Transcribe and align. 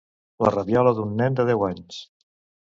La 0.45 0.51
rabiola 0.55 0.95
d'un 1.01 1.13
nen 1.21 1.39
de 1.41 1.47
deu 1.53 1.69
anys. 1.71 2.03